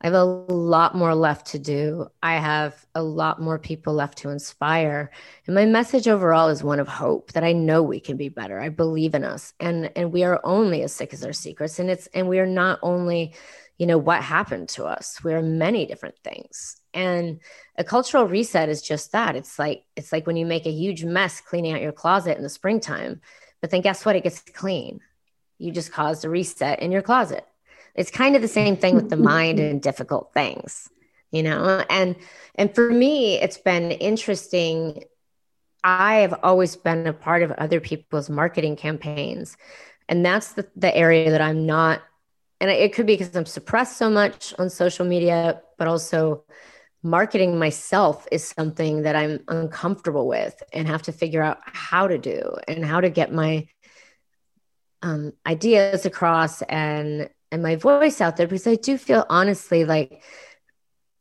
[0.01, 2.07] I have a lot more left to do.
[2.23, 5.11] I have a lot more people left to inspire.
[5.47, 8.61] And my message overall is one of hope that I know we can be better.
[8.61, 9.55] I believe in us.
[9.59, 11.81] And and we are only as sick as our secrets.
[11.81, 13.35] And it's and we are not only,
[13.79, 15.23] you know, what happened to us.
[15.23, 16.77] We are many different things.
[16.93, 17.41] And
[17.77, 19.37] a cultural reset is just that.
[19.37, 22.43] It's like it's like when you make a huge mess cleaning out your closet in
[22.43, 23.21] the springtime,
[23.61, 24.17] but then guess what?
[24.17, 25.01] It gets clean.
[25.59, 27.47] You just caused a reset in your closet
[27.99, 29.25] it's kind of the same thing with the mm-hmm.
[29.25, 30.89] mind and difficult things,
[31.33, 31.85] you know?
[31.91, 32.15] And
[32.55, 35.03] and for me, it's been interesting.
[35.83, 39.57] I have always been a part of other people's marketing campaigns.
[40.09, 42.03] And that's the, the area that I'm not,
[42.61, 46.45] and it could be because I'm suppressed so much on social media, but also
[47.03, 52.19] marketing myself is something that I'm uncomfortable with and have to figure out how to
[52.19, 53.69] do and how to get my
[55.03, 60.23] um, ideas across and and my voice out there because I do feel honestly like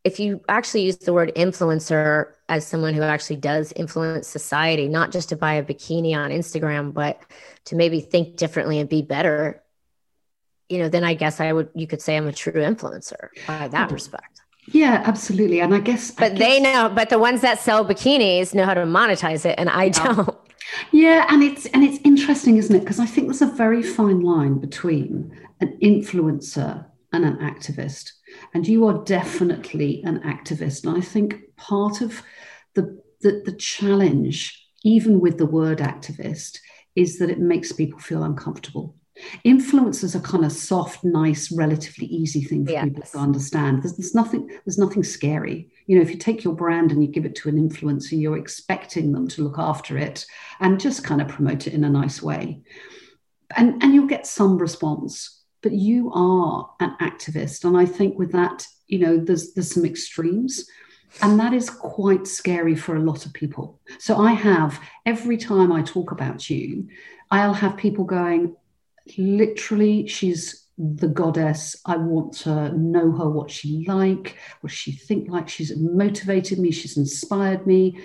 [0.04, 5.12] if you actually use the word influencer as someone who actually does influence society, not
[5.12, 7.21] just to buy a bikini on Instagram, but
[7.65, 9.62] to maybe think differently and be better,
[10.69, 13.67] you know, then I guess I would, you could say I'm a true influencer by
[13.67, 13.93] that mm-hmm.
[13.93, 14.41] respect.
[14.67, 15.62] Yeah, absolutely.
[15.62, 18.65] And I guess, but I guess, they know, but the ones that sell bikinis know
[18.65, 20.36] how to monetize it, and I don't.
[20.91, 22.82] Yeah, and it's and it's interesting, isn't it?
[22.82, 28.12] Because I think there's a very fine line between an influencer and an activist.
[28.53, 30.86] And you are definitely an activist.
[30.86, 32.21] And I think part of
[32.75, 36.60] the, the, the challenge, even with the word activist,
[36.95, 38.95] is that it makes people feel uncomfortable.
[39.45, 42.84] Influencers are kind of soft, nice, relatively easy thing for yes.
[42.84, 43.84] people to understand.
[43.84, 45.69] There's, there's, nothing, there's nothing scary.
[45.88, 48.38] You know, if you take your brand and you give it to an influencer, you're
[48.38, 50.25] expecting them to look after it
[50.60, 52.62] and just kind of promote it in a nice way.
[53.56, 58.32] And, and you'll get some response but you are an activist and i think with
[58.32, 60.69] that you know there's there's some extremes
[61.21, 65.71] and that is quite scary for a lot of people so i have every time
[65.71, 66.88] i talk about you
[67.32, 68.56] i'll have people going
[69.17, 71.76] literally she's the goddess.
[71.86, 75.50] I want to know her what she like what she think like.
[75.50, 78.00] She's motivated me she's inspired me.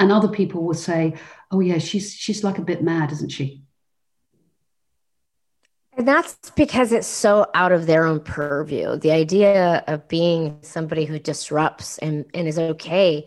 [0.00, 1.14] And other people will say
[1.50, 3.62] oh yeah she's she's like a bit mad isn't she?
[5.98, 8.96] And that's because it's so out of their own purview.
[8.96, 13.26] The idea of being somebody who disrupts and, and is okay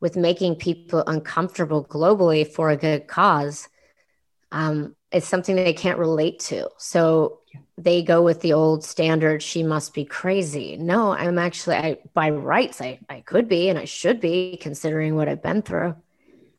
[0.00, 3.68] with making people uncomfortable globally for a good cause
[4.50, 6.68] um, is something they can't relate to.
[6.78, 7.40] So
[7.76, 10.76] they go with the old standard, she must be crazy.
[10.76, 15.16] No, I'm actually, I, by rights, I, I could be and I should be considering
[15.16, 15.96] what I've been through.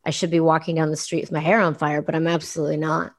[0.06, 2.78] I should be walking down the street with my hair on fire, but I'm absolutely
[2.78, 3.14] not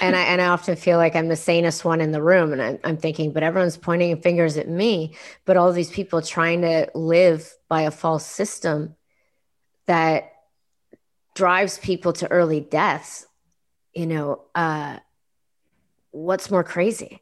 [0.00, 2.62] and I and I often feel like I'm the sanest one in the room, and
[2.62, 5.16] I'm, I'm thinking, but everyone's pointing fingers at me.
[5.44, 8.96] But all these people trying to live by a false system
[9.86, 10.32] that
[11.34, 13.26] drives people to early deaths.
[13.94, 14.98] You know, uh,
[16.10, 17.20] what's more crazy?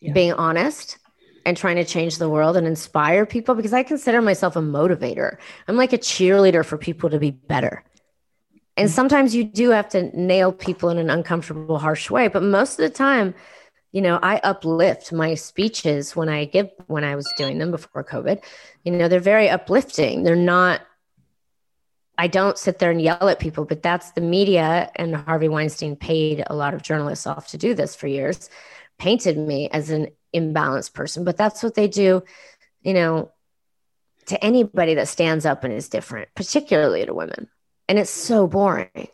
[0.00, 0.12] Yeah.
[0.12, 0.98] Being honest
[1.46, 5.38] and trying to change the world and inspire people because I consider myself a motivator.
[5.68, 7.84] I'm like a cheerleader for people to be better.
[8.76, 12.28] And sometimes you do have to nail people in an uncomfortable, harsh way.
[12.28, 13.34] But most of the time,
[13.92, 18.02] you know, I uplift my speeches when I give, when I was doing them before
[18.02, 18.42] COVID.
[18.84, 20.24] You know, they're very uplifting.
[20.24, 20.80] They're not,
[22.16, 24.90] I don't sit there and yell at people, but that's the media.
[24.96, 28.48] And Harvey Weinstein paid a lot of journalists off to do this for years,
[28.98, 31.24] painted me as an imbalanced person.
[31.24, 32.22] But that's what they do,
[32.82, 33.32] you know,
[34.26, 37.48] to anybody that stands up and is different, particularly to women
[37.88, 39.08] and it's so boring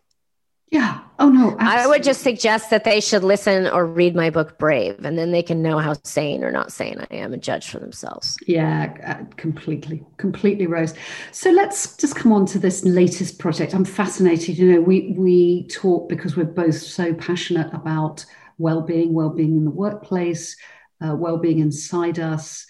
[0.71, 1.01] Yeah.
[1.19, 1.57] Oh no.
[1.59, 1.67] Absolutely.
[1.67, 5.33] I would just suggest that they should listen or read my book Brave, and then
[5.33, 8.37] they can know how sane or not sane I am and judge for themselves.
[8.47, 10.95] Yeah, uh, completely, completely, Rose.
[11.33, 13.75] So let's just come on to this latest project.
[13.75, 14.59] I'm fascinated.
[14.59, 18.25] You know, we we talk because we're both so passionate about
[18.59, 20.57] well-being, well-being in the workplace,
[21.05, 22.67] uh, well-being inside us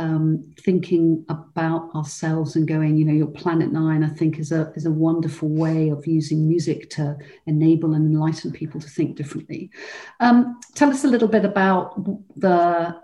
[0.00, 4.72] um, thinking about ourselves and going, you know, your Planet Nine, I think, is a
[4.74, 9.70] is a wonderful way of using music to enable and enlighten people to think differently.
[10.18, 12.02] Um, tell us a little bit about
[12.34, 12.98] the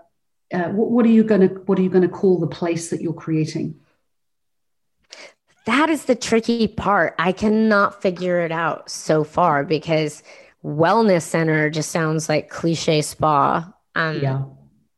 [0.51, 2.89] uh, what, what are you going to what are you going to call the place
[2.89, 3.75] that you're creating?
[5.65, 7.13] That is the tricky part.
[7.19, 10.23] I cannot figure it out so far because
[10.65, 13.71] wellness center just sounds like cliche spa.
[13.93, 14.41] Um, yeah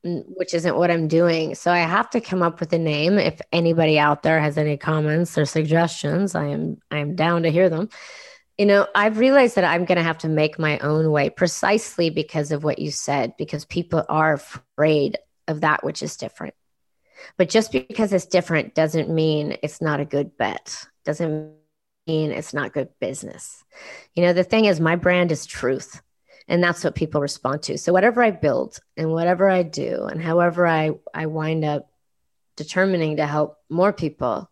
[0.03, 1.55] which isn't what I'm doing.
[1.55, 3.17] So I have to come up with a name.
[3.17, 7.51] If anybody out there has any comments or suggestions, I am I am down to
[7.51, 7.89] hear them.
[8.57, 12.09] You know, I've realized that I'm going to have to make my own way precisely
[12.09, 16.53] because of what you said because people are afraid of that which is different.
[17.37, 20.85] But just because it's different doesn't mean it's not a good bet.
[21.05, 21.53] Doesn't
[22.07, 23.63] mean it's not good business.
[24.15, 26.01] You know, the thing is my brand is truth
[26.49, 27.77] and that's what people respond to.
[27.77, 31.89] So whatever i build and whatever i do and however i i wind up
[32.57, 34.49] determining to help more people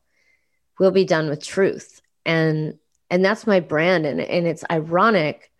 [0.80, 2.02] will be done with truth.
[2.26, 2.78] And
[3.10, 4.06] and that's my brand.
[4.06, 5.52] And and it's ironic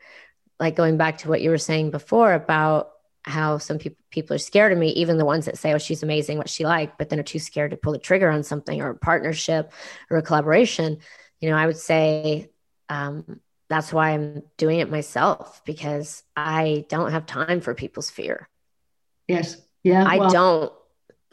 [0.60, 2.92] like going back to what you were saying before about
[3.24, 6.02] how some people people are scared of me even the ones that say oh she's
[6.02, 8.82] amazing what she like but then are too scared to pull the trigger on something
[8.82, 9.74] or a partnership
[10.10, 11.00] or a collaboration.
[11.42, 12.50] You know i would say
[12.90, 18.48] um, that's why I'm doing it myself because I don't have time for people's fear.
[19.28, 19.58] Yes.
[19.84, 20.06] Yeah.
[20.08, 20.30] I well.
[20.30, 20.74] don't.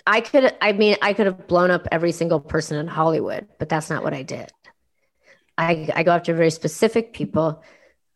[0.07, 3.71] I could, I mean, I could have blown up every single person in Hollywood, but
[3.71, 4.53] that's not what I did.
[5.57, 7.63] I, I go after very specific people.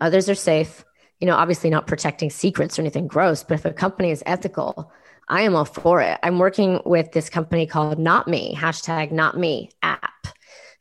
[0.00, 0.84] Others are safe,
[1.18, 4.92] you know, obviously not protecting secrets or anything gross, but if a company is ethical,
[5.28, 6.18] I am all for it.
[6.22, 10.28] I'm working with this company called Not Me, hashtag Not Me app.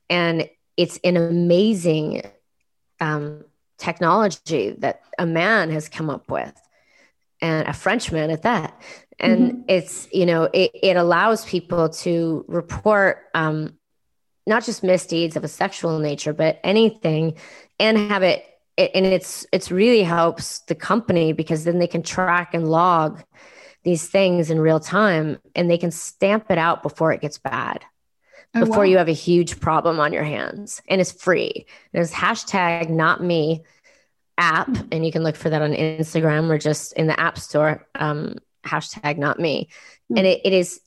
[0.10, 2.24] And it's an amazing
[3.00, 3.44] um,
[3.78, 6.54] technology that a man has come up with
[7.42, 8.80] and a Frenchman at that.
[9.20, 9.62] And mm-hmm.
[9.68, 13.78] it's, you know, it, it allows people to report um,
[14.46, 17.36] not just misdeeds of a sexual nature, but anything
[17.80, 18.46] and have it,
[18.78, 23.24] it, and it's, it's really helps the company because then they can track and log
[23.84, 27.84] these things in real time and they can stamp it out before it gets bad
[28.56, 28.84] oh, before wow.
[28.84, 31.66] you have a huge problem on your hands and it's free.
[31.94, 33.64] There's hashtag not me
[34.38, 34.88] app hmm.
[34.92, 38.36] and you can look for that on Instagram or just in the app store, um,
[38.66, 39.70] hashtag not me.
[40.12, 40.20] Mm.
[40.20, 40.80] And it, it is,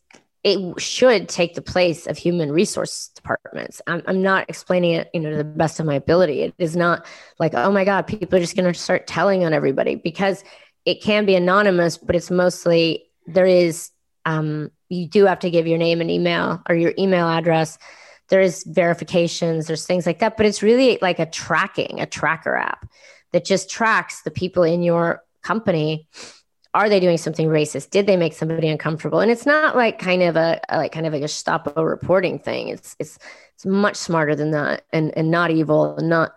[0.43, 3.83] it should take the place of human resource departments.
[3.87, 6.43] I'm, I'm not explaining it, you know, to the best of my ability.
[6.43, 7.05] It is not
[7.39, 10.43] like, oh my God, people are just going to start telling on everybody because
[10.85, 13.91] it can be anonymous, but it's mostly there is
[14.25, 17.79] um, you do have to give your name and email or your email address.
[18.29, 22.89] There's verifications, there's things like that, but it's really like a tracking, a tracker app
[23.33, 26.09] that just tracks the people in your company.
[26.75, 27.91] Are they doing something racist?
[27.91, 29.21] Did they make somebody uncomfortable?
[29.21, 32.69] And it's not like kind of a like kind of like a Gestapo reporting thing.
[32.69, 33.19] It's it's
[33.55, 36.35] it's much smarter than that, and and not evil, and not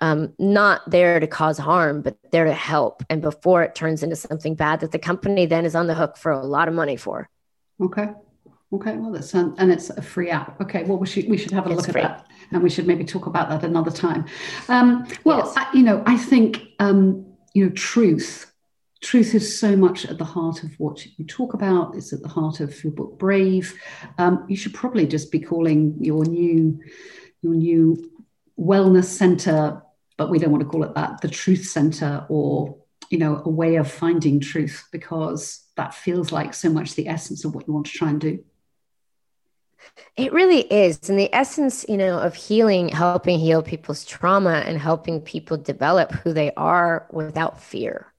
[0.00, 3.02] um, not there to cause harm, but there to help.
[3.10, 6.16] And before it turns into something bad that the company then is on the hook
[6.16, 7.28] for a lot of money for.
[7.80, 8.08] Okay.
[8.72, 8.96] Okay.
[8.96, 10.60] Well, that's um, and it's a free app.
[10.60, 10.84] Okay.
[10.84, 12.02] Well, we should we should have a it's look free.
[12.02, 14.24] at that, and we should maybe talk about that another time.
[14.68, 15.54] Um, well, yes.
[15.56, 18.50] I, you know, I think um, you know, truth.
[19.02, 21.94] Truth is so much at the heart of what you talk about.
[21.94, 23.78] It's at the heart of your book, Brave.
[24.16, 26.80] Um, you should probably just be calling your new
[27.42, 28.10] your new
[28.58, 29.82] wellness center,
[30.16, 32.76] but we don't want to call it that, the truth center or,
[33.14, 37.44] you know, a way of finding truth because that feels like so much the essence
[37.44, 38.42] of what you want to try and do.
[40.16, 41.08] It really is.
[41.08, 46.10] And the essence, you know, of healing, helping heal people's trauma and helping people develop
[46.10, 48.12] who they are without fear.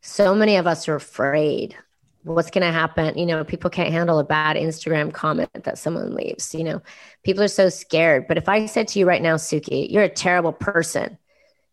[0.00, 1.76] So many of us are afraid
[2.22, 6.14] what's going to happen you know people can't handle a bad instagram comment that someone
[6.14, 6.82] leaves you know
[7.24, 10.08] people are so scared but if i said to you right now suki you're a
[10.08, 11.16] terrible person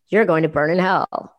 [0.08, 1.37] you're going to burn in hell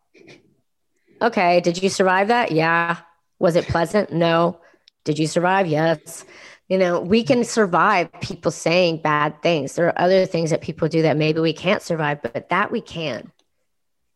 [1.20, 2.52] okay did you survive that?
[2.52, 2.98] Yeah.
[3.38, 4.12] Was it pleasant?
[4.12, 4.60] No.
[5.04, 5.66] Did you survive?
[5.66, 6.24] Yes.
[6.68, 9.74] You know we can survive people saying bad things.
[9.74, 12.80] There are other things that people do that maybe we can't survive but that we
[12.80, 13.32] can.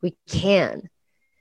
[0.02, 0.88] We can.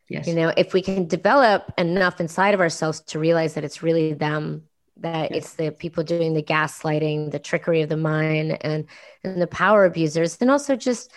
[0.09, 0.27] Yes.
[0.27, 4.13] You know, if we can develop enough inside of ourselves to realize that it's really
[4.13, 4.63] them,
[4.97, 5.45] that yes.
[5.45, 8.85] it's the people doing the gaslighting, the trickery of the mind, and
[9.23, 11.11] and the power abusers, and also just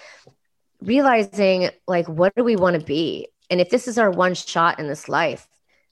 [0.80, 4.78] realizing like what do we want to be and if this is our one shot
[4.78, 5.48] in this life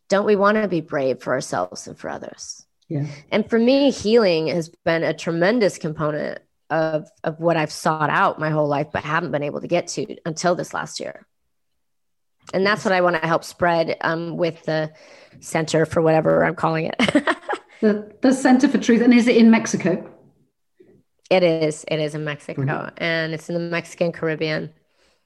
[0.09, 2.66] don't we want to be brave for ourselves and for others?
[2.88, 3.07] Yeah.
[3.30, 6.40] And for me healing has been a tremendous component
[6.70, 9.86] of of what i've sought out my whole life but haven't been able to get
[9.86, 11.26] to until this last year.
[12.52, 14.92] And that's what i want to help spread um, with the
[15.40, 17.36] center for whatever i'm calling it.
[17.80, 19.02] The, the center for truth.
[19.02, 20.11] And is it in mexico?
[21.28, 21.84] It is.
[21.86, 22.64] It is in mexico.
[22.64, 22.94] Brilliant.
[22.96, 24.72] and it's in the mexican caribbean.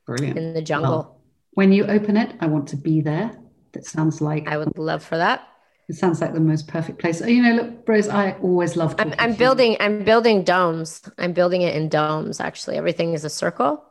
[0.07, 0.37] Brilliant.
[0.39, 1.18] in the jungle
[1.59, 3.37] when you open it i want to be there
[3.73, 5.49] that sounds like i would love for that
[5.89, 7.23] it sounds like the most perfect place.
[7.23, 8.95] You know, look, Rose, I always love.
[8.99, 9.75] I'm, I'm building.
[9.81, 11.01] I'm building domes.
[11.17, 12.41] I'm building it in domes.
[12.41, 13.83] Actually, everything is a circle.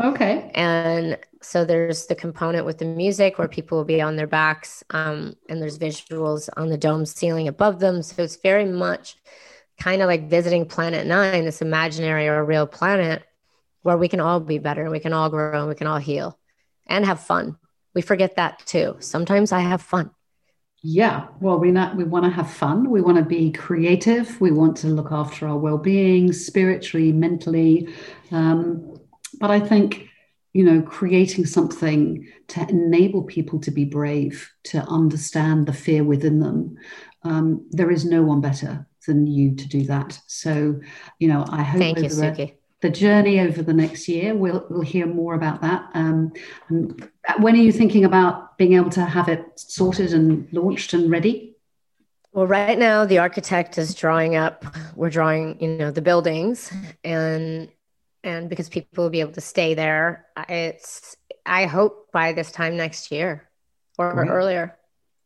[0.00, 0.52] Okay.
[0.54, 4.84] And so there's the component with the music where people will be on their backs,
[4.90, 8.00] um, and there's visuals on the dome ceiling above them.
[8.02, 9.16] So it's very much
[9.76, 13.24] kind of like visiting Planet Nine, this imaginary or real planet
[13.82, 15.98] where we can all be better and we can all grow and we can all
[15.98, 16.38] heal
[16.90, 17.56] and have fun.
[17.94, 18.96] We forget that too.
[19.00, 20.10] Sometimes I have fun.
[20.82, 22.88] Yeah, well, we not, we want to have fun.
[22.88, 24.40] We want to be creative.
[24.40, 27.88] We want to look after our well-being, spiritually, mentally.
[28.30, 28.96] Um,
[29.38, 30.08] but I think
[30.52, 36.40] you know, creating something to enable people to be brave, to understand the fear within
[36.40, 36.76] them.
[37.22, 40.18] Um, there is no one better than you to do that.
[40.26, 40.80] So,
[41.20, 41.78] you know, I hope.
[41.78, 44.34] Thank you, Suki the journey over the next year.
[44.34, 45.90] We'll, we'll hear more about that.
[45.94, 46.32] Um,
[47.38, 51.56] when are you thinking about being able to have it sorted and launched and ready?
[52.32, 54.64] Well, right now the architect is drawing up.
[54.94, 56.72] We're drawing, you know, the buildings,
[57.02, 57.68] and
[58.22, 61.16] and because people will be able to stay there, it's.
[61.46, 63.48] I hope by this time next year
[63.98, 64.30] or Great.
[64.30, 64.76] earlier.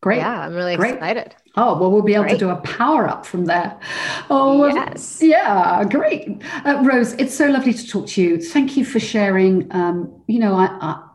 [0.01, 0.19] Great.
[0.19, 0.95] Yeah, I'm really Great.
[0.95, 1.35] excited.
[1.57, 2.33] Oh, well, we'll be able great.
[2.33, 3.79] to do a power up from there.
[4.29, 5.21] Oh, yes.
[5.23, 6.43] Yeah, great.
[6.65, 8.41] Uh, Rose, it's so lovely to talk to you.
[8.41, 9.71] Thank you for sharing.
[9.71, 10.67] Um, you know, I,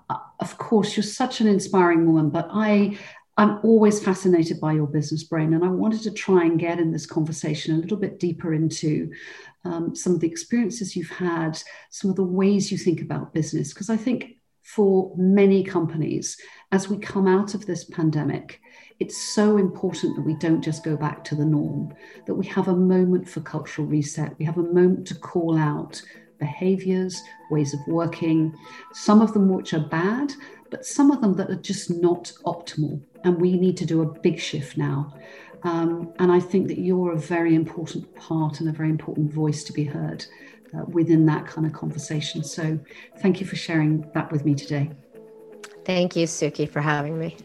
[0.10, 2.98] I, of course, you're such an inspiring woman, but I,
[3.38, 5.54] I'm always fascinated by your business brain.
[5.54, 9.12] And I wanted to try and get in this conversation a little bit deeper into
[9.66, 13.74] um, some of the experiences you've had, some of the ways you think about business.
[13.74, 16.38] Because I think for many companies,
[16.72, 18.62] as we come out of this pandemic,
[19.00, 21.94] it's so important that we don't just go back to the norm,
[22.26, 24.38] that we have a moment for cultural reset.
[24.38, 26.02] We have a moment to call out
[26.38, 28.54] behaviors, ways of working,
[28.94, 30.34] some of them which are bad,
[30.70, 33.02] but some of them that are just not optimal.
[33.24, 35.14] And we need to do a big shift now.
[35.64, 39.64] Um, and I think that you're a very important part and a very important voice
[39.66, 40.26] to be heard
[40.74, 42.44] uh, within that kind of conversation.
[42.44, 42.80] So
[43.18, 44.92] thank you for sharing that with me today.
[45.86, 47.36] Thank you, Suki, for having me.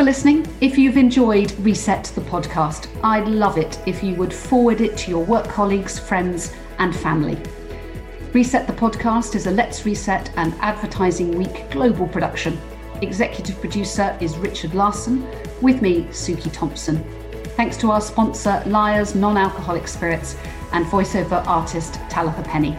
[0.00, 0.46] For listening.
[0.62, 5.10] If you've enjoyed Reset the podcast, I'd love it if you would forward it to
[5.10, 7.36] your work colleagues, friends, and family.
[8.32, 12.58] Reset the podcast is a Let's Reset and Advertising Week global production.
[13.02, 15.22] Executive producer is Richard Larson,
[15.60, 17.04] with me, Suki Thompson.
[17.58, 20.34] Thanks to our sponsor, Lyre's Non Alcoholic Spirits,
[20.72, 22.74] and voiceover artist Talitha Penny.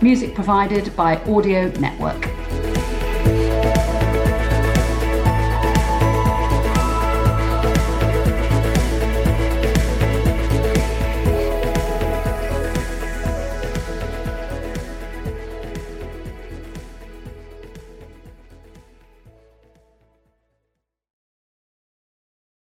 [0.00, 2.26] Music provided by Audio Network.